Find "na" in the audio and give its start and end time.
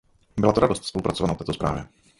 1.27-1.35